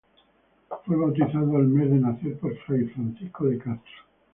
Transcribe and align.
Fue 0.83 0.95
bautizado 0.95 1.57
al 1.57 1.67
mes 1.67 1.91
de 1.91 1.99
nacer, 1.99 2.39
por 2.39 2.57
Fray 2.65 2.85
Francisco 2.85 3.45
de 3.45 3.59
Castro. 3.59 4.01